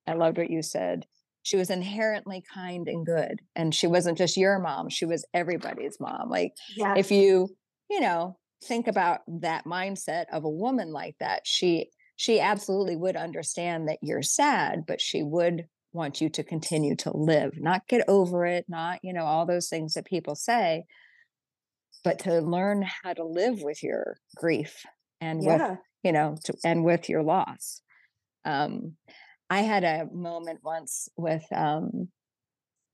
[0.07, 1.05] i loved what you said
[1.43, 5.97] she was inherently kind and good and she wasn't just your mom she was everybody's
[5.99, 6.97] mom like yes.
[6.97, 7.47] if you
[7.89, 13.15] you know think about that mindset of a woman like that she she absolutely would
[13.15, 18.03] understand that you're sad but she would want you to continue to live not get
[18.07, 20.83] over it not you know all those things that people say
[22.03, 24.83] but to learn how to live with your grief
[25.21, 25.69] and yeah.
[25.69, 27.81] with you know to, and with your loss
[28.45, 28.93] um
[29.49, 32.09] i had a moment once with um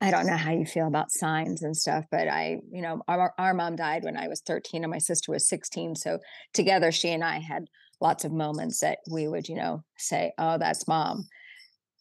[0.01, 3.33] I don't know how you feel about signs and stuff, but I, you know, our,
[3.37, 5.95] our mom died when I was 13 and my sister was 16.
[5.95, 6.19] So
[6.53, 7.63] together, she and I had
[8.01, 11.23] lots of moments that we would, you know, say, oh, that's mom.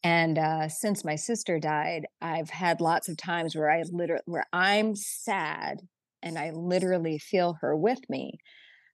[0.03, 4.47] And uh, since my sister died, I've had lots of times where I literally, where
[4.53, 5.79] I'm sad
[6.23, 8.33] and I literally feel her with me.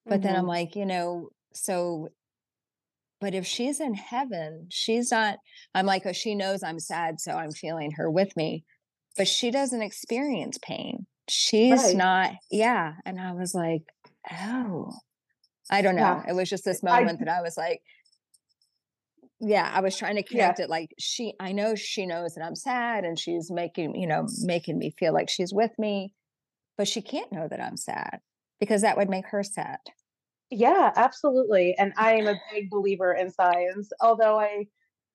[0.04, 0.22] But mm-hmm.
[0.22, 0.48] then I'm mm-hmm.
[0.48, 2.08] like, you know, so
[3.20, 5.38] but if she's in heaven she's not
[5.74, 8.64] i'm like oh she knows i'm sad so i'm feeling her with me
[9.18, 11.06] but she doesn't experience pain.
[11.28, 11.96] She's right.
[11.96, 12.94] not, yeah.
[13.04, 13.82] And I was like,
[14.32, 14.92] oh,
[15.70, 16.22] I don't know.
[16.24, 16.30] Yeah.
[16.30, 17.82] It was just this moment I, that I was like,
[19.40, 20.64] yeah, I was trying to connect yeah.
[20.64, 24.26] it like she, I know she knows that I'm sad and she's making, you know,
[24.42, 26.14] making me feel like she's with me,
[26.78, 28.20] but she can't know that I'm sad
[28.58, 29.78] because that would make her sad.
[30.50, 31.74] Yeah, absolutely.
[31.78, 34.66] And I am a big believer in signs, although I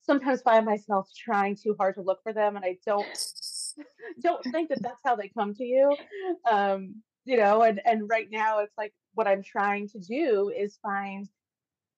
[0.02, 3.06] sometimes find myself trying too hard to look for them and I don't
[4.22, 5.96] don't think that that's how they come to you.
[6.50, 10.78] Um, you know, and and right now it's like what I'm trying to do is
[10.82, 11.28] find,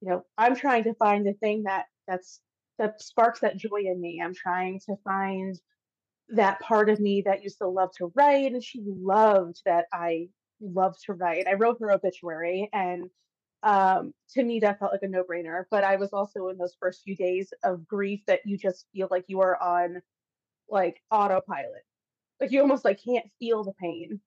[0.00, 2.40] you know, I'm trying to find the thing that that's
[2.78, 4.20] that sparks that joy in me.
[4.22, 5.58] I'm trying to find
[6.30, 10.28] that part of me that used to love to write and she loved that I
[10.60, 11.46] loved to write.
[11.46, 13.10] I wrote her obituary, and
[13.62, 15.64] um, to me, that felt like a no brainer.
[15.70, 19.08] But I was also in those first few days of grief that you just feel
[19.10, 20.02] like you are on
[20.68, 21.84] like autopilot.
[22.40, 24.20] Like you almost like can't feel the pain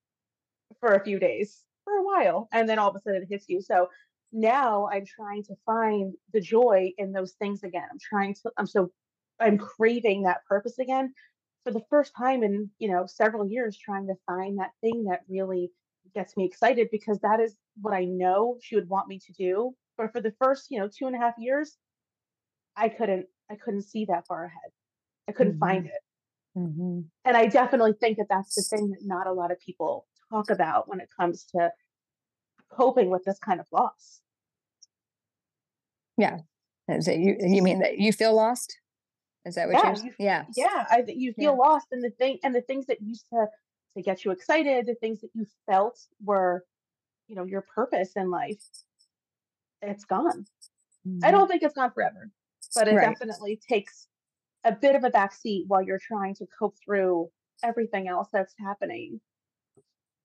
[0.80, 3.48] for a few days, for a while, and then all of a sudden it hits
[3.48, 3.60] you.
[3.60, 3.88] So
[4.32, 7.86] now I'm trying to find the joy in those things again.
[7.90, 8.90] I'm trying to, I'm so,
[9.38, 11.12] I'm craving that purpose again
[11.64, 15.20] for the first time in, you know, several years, trying to find that thing that
[15.28, 15.70] really
[16.14, 19.74] gets me excited because that is what I know she would want me to do.
[19.96, 21.76] But for the first, you know, two and a half years,
[22.76, 24.72] I couldn't, I couldn't see that far ahead.
[25.28, 25.60] I couldn't mm-hmm.
[25.60, 26.00] find it.
[26.56, 27.00] Mm-hmm.
[27.24, 30.50] And I definitely think that that's the thing that not a lot of people talk
[30.50, 31.70] about when it comes to
[32.70, 34.20] coping with this kind of loss.
[36.16, 36.38] Yeah.
[36.88, 38.76] Is it you you mean that you feel lost?
[39.44, 40.44] Is that what yeah, you're you, yeah.
[40.56, 40.86] Yeah.
[40.90, 41.68] I you feel yeah.
[41.68, 43.46] lost in the thing and the things that used to
[43.96, 46.64] to get you excited, the things that you felt were,
[47.28, 48.62] you know, your purpose in life,
[49.82, 50.46] it's gone.
[51.06, 51.24] Mm-hmm.
[51.24, 52.30] I don't think it's gone forever,
[52.74, 53.08] but it right.
[53.08, 54.06] definitely takes
[54.64, 57.28] a bit of a backseat while you're trying to cope through
[57.62, 59.20] everything else that's happening.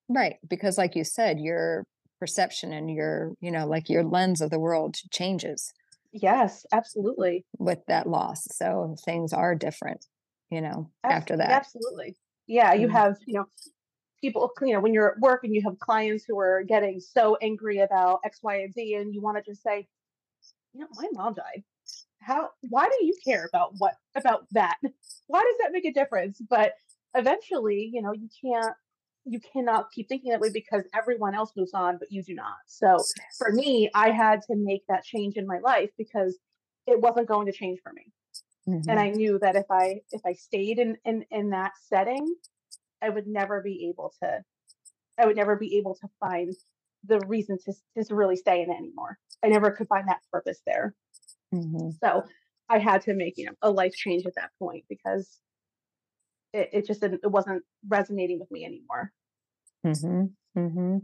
[0.10, 0.36] Right.
[0.48, 1.84] Because like you said, your
[2.20, 5.74] perception and your, you know, like your lens of the world changes.
[6.12, 7.46] Yes, absolutely.
[7.58, 8.48] With that loss.
[8.52, 10.06] So things are different,
[10.50, 11.50] you know, after that.
[11.50, 12.16] Absolutely.
[12.48, 12.74] Yeah.
[12.74, 12.96] You mm-hmm.
[12.96, 13.46] have, you know,
[14.22, 17.38] people, you know, when you're at work and you have clients who are getting so
[17.42, 19.88] angry about X, Y, and Z, and you want to just say,
[20.74, 21.64] you know, my mom died.
[22.26, 24.78] How, why do you care about what, about that?
[25.28, 26.40] Why does that make a difference?
[26.50, 26.74] But
[27.16, 28.76] eventually, you know, you can't
[29.26, 32.58] you cannot keep thinking that way because everyone else moves on, but you do not.
[32.68, 32.98] So
[33.40, 36.38] for me, I had to make that change in my life because
[36.86, 38.14] it wasn't going to change for me.
[38.70, 38.88] Mm-hmm.
[38.90, 42.36] And I knew that if I if I stayed in, in in that setting,
[43.02, 44.44] I would never be able to
[45.20, 46.54] I would never be able to find
[47.04, 49.18] the reason to, to really stay in it anymore.
[49.44, 50.94] I never could find that purpose there.
[51.54, 51.90] Mm-hmm.
[52.04, 52.24] So
[52.70, 55.40] I had to make, you know, a life change at that point because
[56.54, 59.12] it, it just didn't, it wasn't resonating with me anymore.
[59.86, 60.60] Mm-hmm.
[60.60, 60.98] Mm-hmm.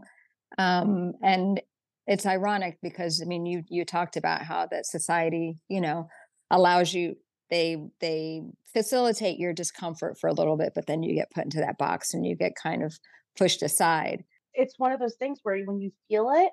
[0.57, 1.61] Um, and
[2.07, 6.09] it's ironic because I mean, you you talked about how that society, you know,
[6.49, 7.15] allows you
[7.49, 8.41] they they
[8.73, 12.13] facilitate your discomfort for a little bit, but then you get put into that box
[12.13, 12.97] and you get kind of
[13.37, 14.23] pushed aside.
[14.53, 16.51] It's one of those things where when you feel it,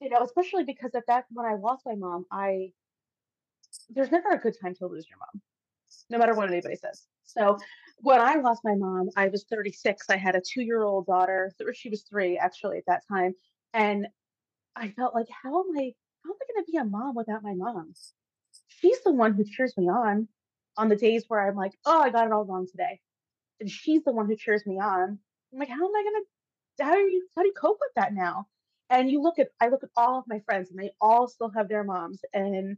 [0.00, 2.72] you know, especially because at that when I lost my mom, I
[3.90, 5.42] there's never a good time to lose your mom,
[6.10, 7.06] no matter what anybody says.
[7.24, 7.58] So
[7.98, 10.06] when I lost my mom, I was 36.
[10.10, 13.34] I had a two year old daughter, she was three actually at that time.
[13.72, 14.06] And
[14.76, 15.92] I felt like, how am I,
[16.24, 17.92] how am I going to be a mom without my mom?
[18.68, 20.28] She's the one who cheers me on
[20.76, 23.00] on the days where I'm like, oh, I got it all wrong today.
[23.60, 25.18] And she's the one who cheers me on.
[25.52, 27.92] I'm like, how am I going to, how do you, how do you cope with
[27.96, 28.46] that now?
[28.90, 31.50] And you look at, I look at all of my friends and they all still
[31.50, 32.20] have their moms.
[32.32, 32.76] And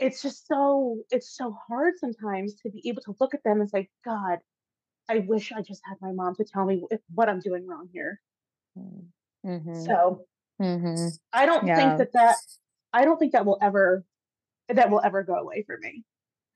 [0.00, 3.70] it's just so it's so hard sometimes to be able to look at them and
[3.70, 4.38] say god
[5.08, 7.88] i wish i just had my mom to tell me if, what i'm doing wrong
[7.92, 8.20] here
[8.76, 9.04] mm,
[9.46, 9.84] mm-hmm.
[9.84, 10.24] so
[10.60, 11.08] mm-hmm.
[11.32, 11.76] i don't yeah.
[11.76, 12.36] think that that
[12.92, 14.04] i don't think that will ever
[14.68, 16.02] that will ever go away for me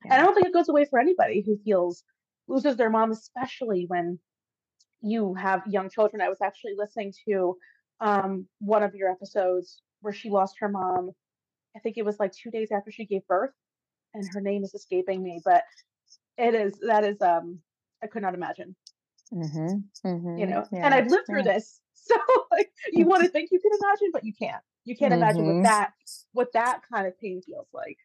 [0.03, 0.13] yeah.
[0.13, 2.03] and i don't think it goes away for anybody who feels
[2.47, 4.19] loses their mom especially when
[5.01, 7.55] you have young children i was actually listening to
[8.01, 11.11] um, one of your episodes where she lost her mom
[11.75, 13.51] I think it was like two days after she gave birth,
[14.13, 15.63] and her name is escaping me, but
[16.37, 17.59] it is that is um
[18.03, 18.75] I could not imagine.
[19.33, 21.35] Mm-hmm, mm-hmm, you know, yeah, and I've lived yeah.
[21.35, 22.15] through this, so
[22.51, 24.61] like you want to think you can imagine, but you can't.
[24.85, 25.23] You can't mm-hmm.
[25.23, 25.63] imagine what mm-hmm.
[25.63, 25.91] that
[26.31, 27.97] what that kind of pain feels like.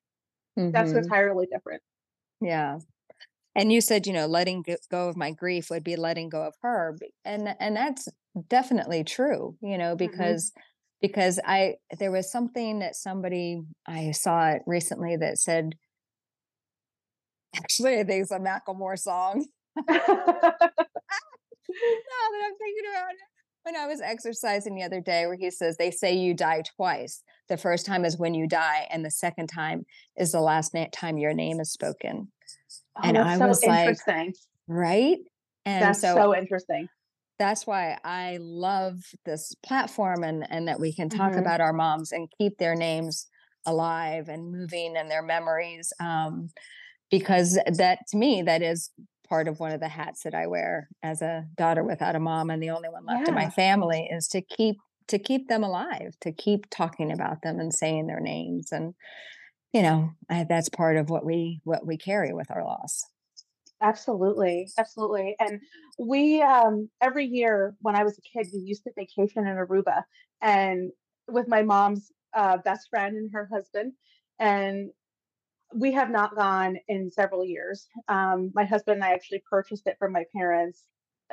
[0.56, 0.98] That's mm-hmm.
[0.98, 1.82] entirely different.
[2.40, 2.78] Yeah,
[3.54, 6.54] and you said you know letting go of my grief would be letting go of
[6.62, 8.08] her, and and that's
[8.48, 9.56] definitely true.
[9.60, 9.96] You know mm-hmm.
[11.00, 15.74] Because I there was something that somebody I saw it recently that said
[17.56, 19.46] actually I think it's a Macklemore song.
[19.76, 20.02] now that
[22.44, 23.18] I'm thinking about it.
[23.62, 27.22] When I was exercising the other day, where he says, They say you die twice.
[27.50, 29.84] The first time is when you die, and the second time
[30.16, 32.32] is the last na- time your name is spoken.
[32.96, 33.98] Oh, and I so was like,
[34.66, 35.18] Right?
[35.66, 36.88] And that's so, so interesting
[37.40, 41.40] that's why I love this platform and and that we can talk mm-hmm.
[41.40, 43.26] about our moms and keep their names
[43.66, 46.50] alive and moving and their memories um,
[47.10, 48.90] because that to me that is
[49.26, 52.50] part of one of the hats that I wear as a daughter without a mom
[52.50, 53.28] and the only one left yeah.
[53.30, 54.76] in my family is to keep
[55.08, 58.92] to keep them alive to keep talking about them and saying their names and
[59.72, 63.02] you know I, that's part of what we what we carry with our loss
[63.82, 65.36] Absolutely, absolutely.
[65.40, 65.60] And
[65.98, 70.02] we um every year when I was a kid, we used to vacation in Aruba
[70.42, 70.90] and
[71.28, 73.92] with my mom's uh, best friend and her husband.
[74.38, 74.90] And
[75.74, 77.88] we have not gone in several years.
[78.08, 80.84] Um, my husband and I actually purchased it from my parents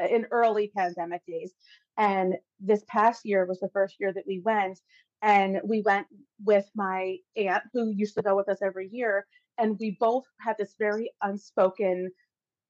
[0.02, 1.54] uh, in early pandemic days.
[1.98, 4.80] And this past year was the first year that we went.
[5.22, 6.08] And we went
[6.44, 9.26] with my aunt, who used to go with us every year.
[9.58, 12.12] And we both had this very unspoken,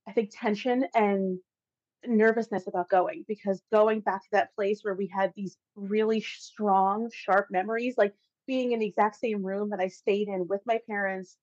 [0.08, 1.39] I think, tension and
[2.06, 7.10] nervousness about going because going back to that place where we had these really strong,
[7.13, 8.13] sharp memories, like
[8.46, 11.38] being in the exact same room that I stayed in with my parents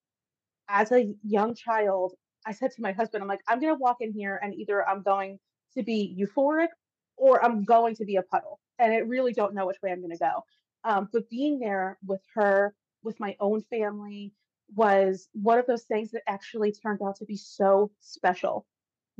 [0.68, 2.14] as a young child,
[2.46, 4.86] I said to my husband, I'm like, I'm going to walk in here and either
[4.88, 5.38] I'm going
[5.76, 6.68] to be euphoric
[7.16, 8.60] or I'm going to be a puddle.
[8.78, 10.44] And I really don't know which way I'm going to go.
[10.84, 14.32] Um, but being there with her, with my own family,
[14.74, 18.66] was one of those things that actually turned out to be so special.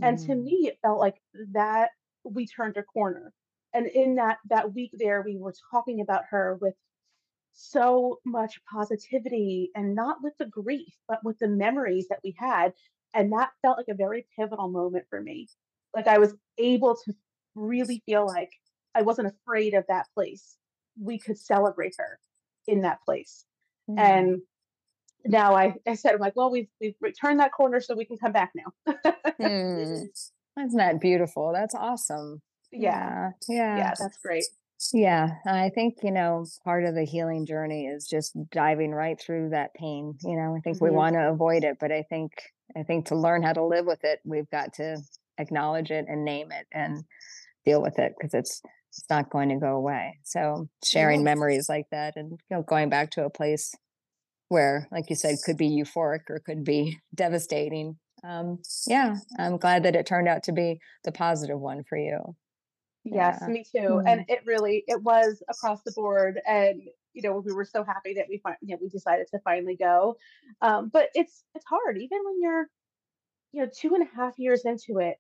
[0.03, 0.45] And to Mm.
[0.45, 1.93] me, it felt like that
[2.25, 3.33] we turned a corner.
[3.73, 6.75] And in that that week there, we were talking about her with
[7.53, 12.75] so much positivity and not with the grief, but with the memories that we had.
[13.15, 15.49] And that felt like a very pivotal moment for me.
[15.95, 17.15] Like I was able to
[17.55, 18.53] really feel like
[18.95, 20.57] I wasn't afraid of that place.
[21.01, 22.19] We could celebrate her
[22.67, 23.45] in that place.
[23.89, 23.99] Mm.
[23.99, 24.43] And
[25.25, 28.17] now I, I said, I'm like, well, we've we've returned that corner so we can
[28.17, 28.95] come back now.
[29.41, 30.07] Mm.
[30.57, 31.53] That's not beautiful.
[31.53, 32.41] That's awesome.
[32.71, 33.31] yeah.
[33.49, 33.77] Yeah.
[33.77, 33.77] Yeah.
[33.79, 34.45] Yeah, that's great.
[34.93, 35.29] Yeah.
[35.47, 39.75] I think, you know, part of the healing journey is just diving right through that
[39.75, 40.15] pain.
[40.23, 42.33] You know, I think we hmm want to avoid it, but I think
[42.77, 44.99] I think to learn how to live with it, we've got to
[45.39, 47.03] acknowledge it and name it and
[47.65, 50.19] deal with it because it's it's not going to go away.
[50.23, 53.75] So sharing memories like that and you know going back to a place
[54.49, 57.99] where, like you said, could be euphoric or could be devastating.
[58.23, 62.37] Um, yeah, I'm glad that it turned out to be the positive one for you.
[63.05, 63.49] Yes, Yeah.
[63.49, 64.01] me too.
[64.07, 67.85] And Mm, it really it was across the board and you know, we were so
[67.85, 70.17] happy that we fin- you know, we decided to finally go.
[70.61, 72.67] Um, but it's it's hard even when you're,
[73.53, 75.19] you know, two and a half years into it,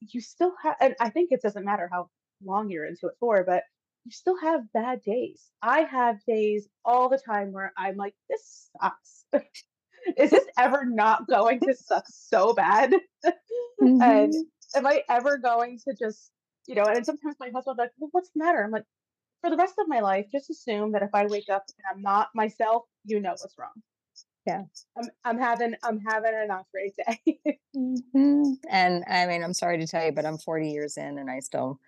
[0.00, 2.10] you still have and I think it doesn't matter how
[2.44, 3.64] long you're into it for, but
[4.06, 5.42] you still have bad days.
[5.60, 9.24] I have days all the time where I'm like, this sucks.
[10.16, 12.94] Is this ever not going to suck so bad?
[13.80, 14.32] and mhm.
[14.76, 16.30] am I ever going to just,
[16.68, 18.62] you know, and sometimes my husband's like, well, what's the matter?
[18.62, 18.84] I'm like,
[19.40, 22.02] for the rest of my life, just assume that if I wake up and I'm
[22.02, 23.82] not myself, you know what's wrong.
[24.46, 24.62] Yeah.
[24.96, 27.58] I'm I'm having I'm having an not great day.
[27.76, 28.54] Mhm.
[28.70, 31.40] And I mean, I'm sorry to tell you, but I'm 40 years in and I
[31.40, 31.78] still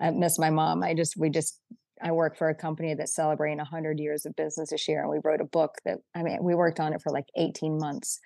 [0.00, 0.82] I miss my mom.
[0.82, 1.60] I just we just
[2.02, 5.18] I work for a company that's celebrating 100 years of business this year and we
[5.24, 8.18] wrote a book that I mean, we worked on it for like 18 months.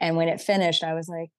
[0.00, 1.30] And when it finished, I was like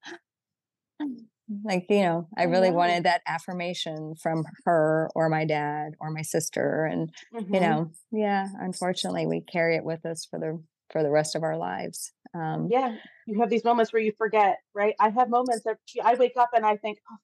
[1.63, 6.11] like, you know, I I really wanted that affirmation from her or my dad or
[6.11, 7.11] my sister and
[7.51, 10.61] you hmm know, yeah, unfortunately we carry it with us for the
[10.91, 12.11] for the rest of our lives.
[12.33, 14.95] Um Yeah, you have these moments where you forget, right?
[14.99, 17.17] I have moments that I wake up and I think, oh,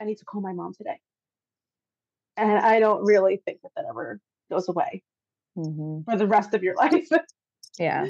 [0.00, 1.00] I need to call my mom today,
[2.40, 5.02] and I don't really think that that ever goes away
[5.56, 6.04] mhm.
[6.04, 7.08] for the rest of your life,
[7.78, 8.06] yeah.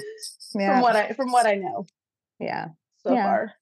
[0.53, 1.85] from what I from what I know
[2.39, 2.69] Yeah.
[3.05, 3.23] so Yeah.
[3.23, 3.53] far.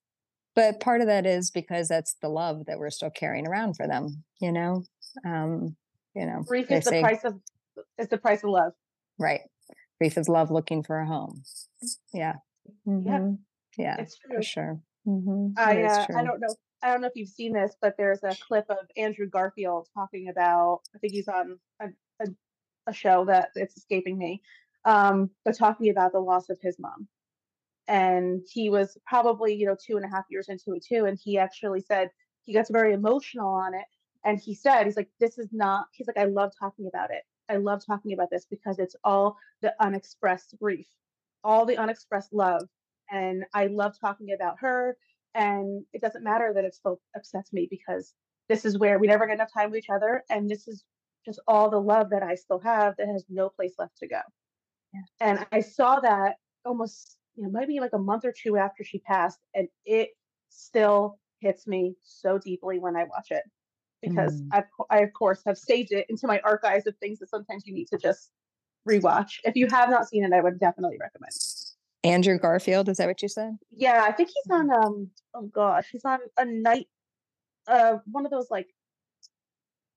[0.54, 3.86] But part of that is because that's the love that we're still carrying around for
[3.86, 4.84] them, you know?
[5.24, 5.76] Um,
[6.14, 7.40] you know, Grief is the say, price of
[7.98, 8.72] is the price of love.
[9.18, 9.42] right,
[10.00, 11.42] grief is love looking for a home.
[12.12, 12.34] Yeah.
[12.86, 13.34] Yeah, hmm
[13.76, 14.42] Yeah, it's for true.
[14.42, 14.80] sure.
[15.04, 18.22] hmm I uh, I don't know I don't know if you've seen this, but there's
[18.22, 20.80] a clip of Andrew Garfield talking about.
[20.94, 21.88] I think he's on a,
[22.20, 22.26] a,
[22.86, 24.42] a show that it's escaping me,
[24.84, 27.08] um, but talking about the loss of his mom.
[27.88, 31.18] And he was probably you know two and a half years into it too, and
[31.22, 32.10] he actually said
[32.44, 33.86] he gets very emotional on it,
[34.24, 35.86] and he said he's like this is not.
[35.92, 37.22] He's like I love talking about it.
[37.48, 40.86] I love talking about this because it's all the unexpressed grief,
[41.44, 42.68] all the unexpressed love
[43.10, 44.96] and I love talking about her.
[45.34, 48.14] And it doesn't matter that it still upsets me because
[48.48, 50.84] this is where we never get enough time with each other, and this is
[51.24, 54.20] just all the love that I still have that has no place left to go.
[54.92, 55.00] Yeah.
[55.20, 58.98] And I saw that almost, you know, maybe like a month or two after she
[58.98, 60.10] passed, and it
[60.48, 63.44] still hits me so deeply when I watch it
[64.02, 64.48] because Mm.
[64.52, 67.74] I've, I of course have saved it into my archives of things that sometimes you
[67.74, 68.30] need to just
[68.88, 69.38] rewatch.
[69.44, 71.32] If you have not seen it, I would definitely recommend.
[72.02, 73.56] Andrew Garfield, is that what you said?
[73.70, 74.54] Yeah, I think he's Mhm.
[74.58, 76.88] on um oh gosh, he's on a night
[77.66, 78.68] uh one of those like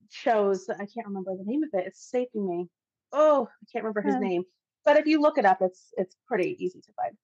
[0.09, 0.69] shows.
[0.69, 1.87] I can't remember the name of it.
[1.87, 2.69] It's escaping me.
[3.11, 4.43] Oh, I can't remember his Uh, name.
[4.85, 7.17] But if you look it up, it's it's pretty easy to find.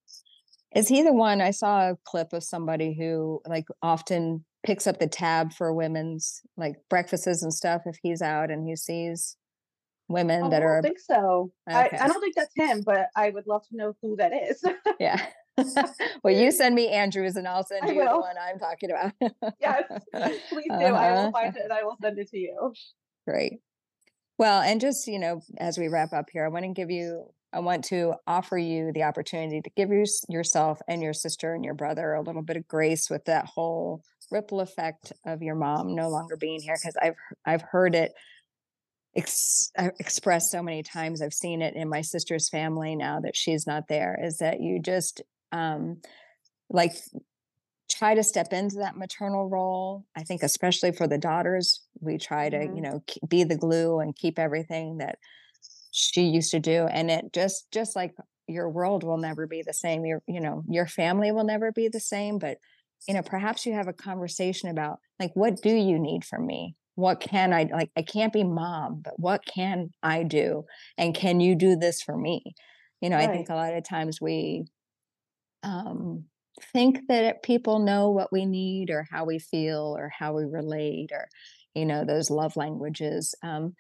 [0.76, 1.42] Is he the one?
[1.42, 6.42] I saw a clip of somebody who like often picks up the tab for women's
[6.58, 9.36] like breakfasts and stuff if he's out and he sees
[10.10, 11.52] women Oh, that I are don't think so.
[11.68, 11.98] I, okay.
[11.98, 14.62] I don't think that's him, but I would love to know who that is.
[15.00, 15.26] yeah.
[16.24, 19.14] well, you send me Andrews and I'll send I you the one I'm talking about.
[19.60, 19.84] yes,
[20.50, 20.74] please do.
[20.74, 21.24] I Uh-huh.
[21.26, 22.74] will find it and I will send it to you.
[23.28, 23.60] Great.
[24.38, 27.26] Well, and just, you know, as we wrap up here, I want to give you,
[27.52, 31.64] I want to offer you the opportunity to give your, yourself and your sister and
[31.66, 34.02] your brother a little bit of grace with that whole
[34.32, 36.78] ripple effect of your mom no longer being here.
[36.82, 38.14] Cause I've, I've heard it
[39.16, 41.22] ex- uh, expressed so many times.
[41.22, 44.80] I've seen it in my sister's family now that she's not there is that you
[44.82, 46.02] just, um,
[46.70, 46.96] like
[47.90, 50.06] try to step into that maternal role.
[50.16, 52.82] I think, especially for the daughters, we try to, you Mhm.
[52.82, 55.18] know, be the glue and keep everything that
[55.92, 56.86] she used to do.
[56.88, 58.16] And it just, just like
[58.48, 60.06] your world will never be the same.
[60.06, 62.38] Your, you know, your family will never be the same.
[62.38, 62.60] But,
[63.08, 66.76] you know, perhaps you have a conversation about like, what do you need from me?
[67.00, 67.92] What can I like?
[67.96, 70.66] I can't be mom, but what can I do?
[70.98, 72.44] And can you do this for me?
[73.02, 74.66] You know, I think a lot of times we,
[75.64, 76.26] um,
[76.74, 81.10] think that people know what we need or how we feel or how we relate
[81.12, 81.28] or
[81.74, 83.74] you know those love languages um,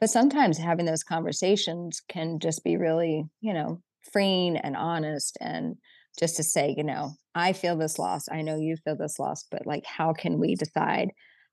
[0.00, 5.76] but sometimes having those conversations can just be really you know freeing and honest and
[6.18, 9.44] just to say you know i feel this loss i know you feel this loss
[9.50, 11.10] but like how can we decide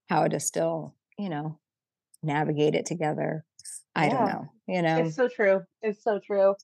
[0.08, 1.60] how to still you know
[2.24, 3.44] navigate it together
[3.96, 5.62] i don't know you know It's so true.
[5.82, 6.56] It's so true.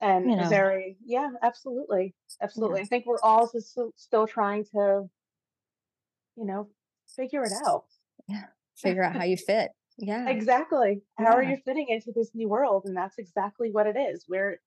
[0.00, 0.48] And You know.
[0.48, 2.14] very, yeah, absolutely.
[2.40, 2.80] Absolutely.
[2.80, 5.08] I think we're all just still, still trying to,
[6.36, 6.68] you know,
[7.16, 7.84] figure it out.
[8.28, 8.44] Yeah.
[8.76, 11.02] Figure out how you fit yeah Exactly.
[11.16, 12.84] How are you fitting into this new world?
[12.86, 14.24] And that's exactly what it is.
[14.28, 14.58] Where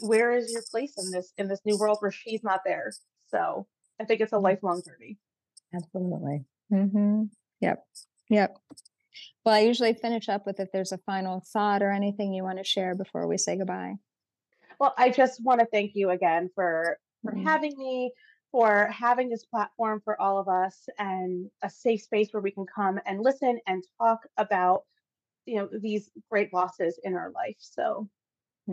[0.00, 2.92] where is your place in this in this new world where she's not there?
[3.26, 3.66] So
[4.00, 4.42] I think it's a Mm.
[4.42, 5.18] lifelong journey.
[5.74, 6.44] Absolutely.
[6.70, 7.24] hmm
[7.60, 7.84] Yep.
[8.30, 8.58] Yep.
[9.44, 12.58] Well, I usually finish up with if there's a final thought or anything you want
[12.58, 13.96] to share before we say goodbye.
[14.78, 17.44] Well, I just want to thank you again for for Mm.
[17.44, 18.12] having me,
[18.52, 22.64] for having this platform for all of us and a safe space where we can
[22.66, 24.84] come and listen and talk about
[25.46, 27.56] you know these great losses in our life.
[27.58, 28.08] So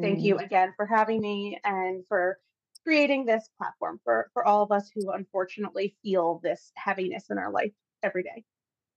[0.02, 2.40] thank you again for having me and for
[2.84, 7.52] creating this platform for for all of us who unfortunately feel this heaviness in our
[7.52, 7.74] life
[8.04, 8.44] every day.